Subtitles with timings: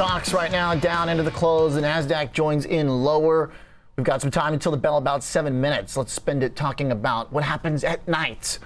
[0.00, 1.74] Stocks right now down into the close.
[1.74, 3.50] The NASDAQ joins in lower.
[3.96, 5.94] We've got some time until the bell, about seven minutes.
[5.94, 8.58] Let's spend it talking about what happens at night.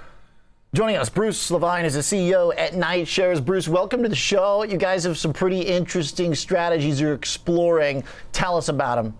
[0.74, 3.40] Joining us, Bruce Lavine is the CEO at Night Shares.
[3.40, 4.62] Bruce, welcome to the show.
[4.62, 8.04] You guys have some pretty interesting strategies you're exploring.
[8.30, 9.16] Tell us about them.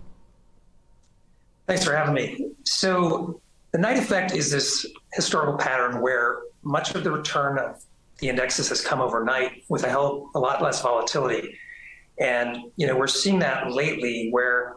[1.66, 2.52] Thanks for having me.
[2.62, 3.40] So,
[3.72, 7.82] the night effect is this historical pattern where much of the return of
[8.18, 11.58] the indexes has come overnight with a hell a lot less volatility.
[12.18, 14.74] And you know, we're seeing that lately where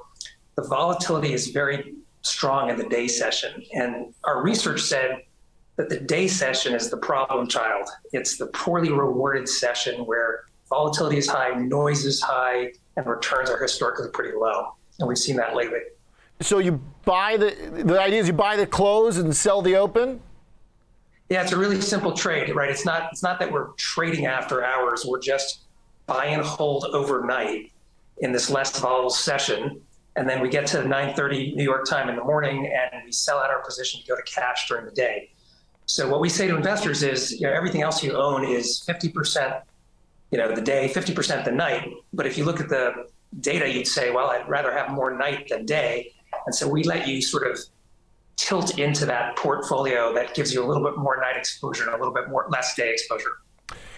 [0.55, 3.64] the volatility is very strong in the day session.
[3.73, 5.22] And our research said
[5.78, 7.88] that the day session is the problem child.
[8.12, 13.62] It's the poorly rewarded session where volatility is high, noise is high, and returns are
[13.62, 14.76] historically pretty low.
[15.00, 15.80] And we've seen that lately.
[16.42, 20.20] So you buy the the idea is you buy the close and sell the open?
[21.30, 22.70] Yeah, it's a really simple trade, right?
[22.70, 25.06] It's not it's not that we're trading after hours.
[25.08, 25.66] We're just
[26.07, 27.71] buy and hold overnight
[28.20, 29.81] in this less volatile session.
[30.16, 33.38] And then we get to 9:30 New York time in the morning and we sell
[33.38, 35.30] out our position to go to cash during the day.
[35.86, 39.61] So what we say to investors is, you know, everything else you own is 50%,
[40.31, 41.89] you know, the day, 50% the night.
[42.14, 43.08] But if you look at the
[43.39, 46.14] data, you'd say, well, I'd rather have more night than day.
[46.45, 47.59] And so we let you sort of
[48.36, 51.97] tilt into that portfolio that gives you a little bit more night exposure and a
[51.97, 53.38] little bit more less day exposure.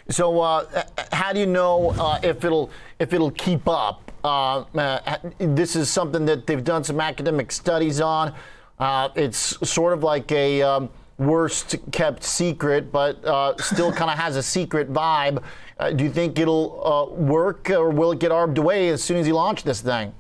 [0.10, 4.12] So, uh, how do you know uh, if it'll if it'll keep up?
[4.24, 8.34] Uh, uh this is something that they've done some academic studies on.
[8.80, 14.18] Uh, it's sort of like a um, worst kept secret, but uh, still kind of
[14.18, 15.44] has a secret vibe.
[15.96, 19.36] do you think it'll work, or will it get arbed away as soon as you
[19.36, 20.14] launch this thing?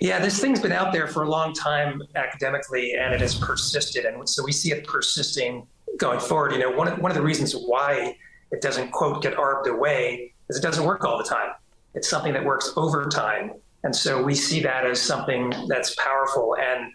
[0.00, 4.04] Yeah, this thing's been out there for a long time academically, and it has persisted,
[4.04, 5.66] and so we see it persisting
[5.96, 6.52] going forward.
[6.52, 8.16] You know, one of, one of the reasons why
[8.52, 11.50] it doesn't quote get arbed away because it doesn't work all the time.
[11.94, 13.52] It's something that works over time.
[13.84, 16.56] And so we see that as something that's powerful.
[16.56, 16.92] And,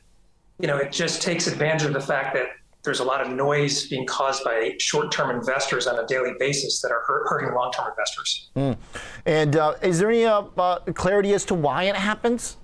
[0.60, 2.48] you know, it just takes advantage of the fact that
[2.84, 6.90] there's a lot of noise being caused by short-term investors on a daily basis that
[6.90, 8.50] are hurting long-term investors.
[8.56, 8.78] Mm.
[9.26, 12.56] And uh, is there any uh, uh, clarity as to why it happens?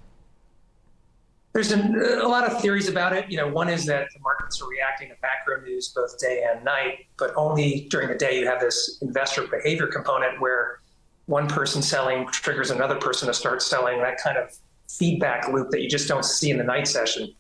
[1.52, 3.30] There's an, a lot of theories about it.
[3.30, 4.20] You know, one is that the
[4.54, 8.40] markets are reacting to macro news both day and night, but only during the day
[8.40, 10.80] you have this investor behavior component where
[11.26, 14.00] one person selling triggers another person to start selling.
[14.00, 14.52] That kind of
[14.90, 17.34] feedback loop that you just don't see in the night session.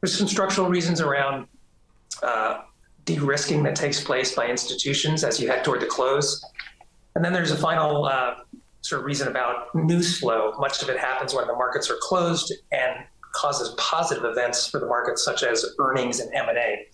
[0.00, 1.46] There's some structural reasons around
[2.22, 2.62] uh,
[3.04, 6.44] de-risking that takes place by institutions as you head toward the close.
[7.14, 8.36] And then there's a final uh,
[8.80, 10.54] sort of reason about news flow.
[10.58, 14.86] Much of it happens when the markets are closed and causes positive events for the
[14.86, 16.86] market, such as earnings and M&A.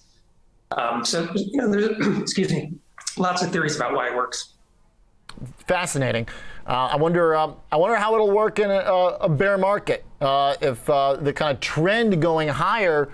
[0.73, 2.73] Um, so, you know, there's, excuse me,
[3.17, 4.55] lots of theories about why it works.
[5.67, 6.27] Fascinating.
[6.67, 7.35] Uh, I wonder.
[7.35, 10.05] Uh, I wonder how it'll work in a, a bear market.
[10.21, 13.13] Uh, if uh, the kind of trend going higher,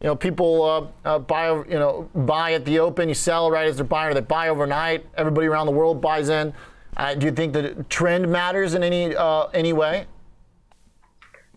[0.00, 3.66] you know, people uh, uh, buy, you know, buy at the open, you sell right
[3.66, 5.06] as they're buying, or they buy overnight.
[5.16, 6.52] Everybody around the world buys in.
[7.18, 9.16] do you think the trend matters in any
[9.54, 10.06] any way?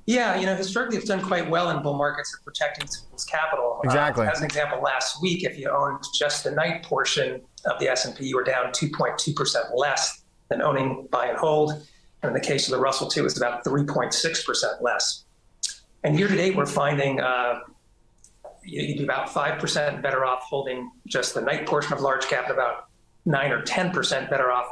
[0.07, 3.79] Yeah, you know, historically it's done quite well in bull markets at protecting people's capital.
[3.83, 4.27] Uh, exactly.
[4.27, 7.87] Uh, as an example, last week, if you owned just the night portion of the
[7.87, 11.71] S&P, you were down 2.2% less than owning buy and hold.
[12.21, 15.23] And in the case of the Russell 2, it's about 3.6% less.
[16.03, 17.61] And year to date, we're finding uh,
[18.63, 22.53] you'd be about 5% better off holding just the night portion of large cap and
[22.53, 22.89] about
[23.25, 24.67] 9 or 10% better off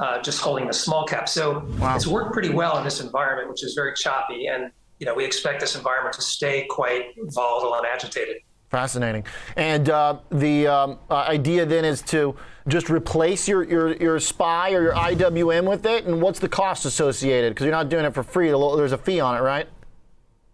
[0.00, 1.28] uh, just holding the small cap.
[1.28, 1.94] So wow.
[1.94, 4.46] it's worked pretty well in this environment, which is very choppy.
[4.46, 8.36] And you know, we expect this environment to stay quite volatile and agitated.
[8.70, 9.24] Fascinating.
[9.56, 12.36] And uh, the um, uh, idea then is to
[12.68, 16.04] just replace your, your, your SPY or your IWM with it.
[16.04, 17.52] And what's the cost associated?
[17.52, 18.48] Because you're not doing it for free.
[18.48, 19.68] There's a fee on it, right?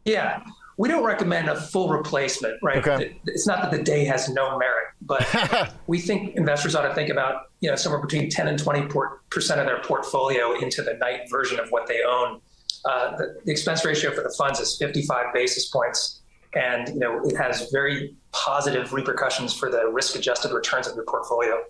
[0.05, 0.43] Yeah
[0.77, 2.87] we don't recommend a full replacement, right?
[2.87, 3.17] Okay.
[3.27, 7.09] It's not that the day has no merit, but we think investors ought to think
[7.09, 8.89] about, you know, somewhere between 10 and 20
[9.31, 12.41] percent of their portfolio into the night version of what they own.
[12.85, 16.21] Uh, the, the, expense ratio for the funds is 55 basis points,
[16.55, 21.65] and you know it has very positive repercussions for the risk-adjusted returns of your portfolio.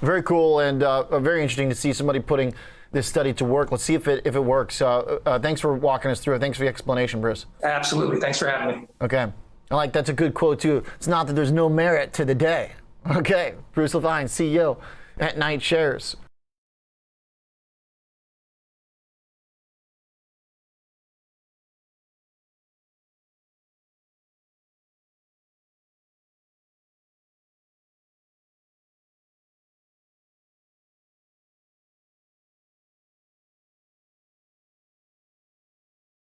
[0.00, 2.54] Very cool and uh, very interesting to see somebody putting
[2.92, 3.70] this study to work.
[3.70, 4.80] Let's see if it if it works.
[4.80, 6.38] Uh, uh, thanks for walking us through it.
[6.40, 7.46] Thanks for the explanation, Bruce.
[7.62, 8.20] Absolutely.
[8.20, 8.88] Thanks for having me.
[9.00, 9.26] Okay.
[9.70, 10.82] I like that's a good quote too.
[10.96, 12.72] It's not that there's no merit to the day.
[13.08, 13.54] Okay.
[13.72, 14.76] Bruce Lavine, CEO
[15.18, 16.16] at Night Shares.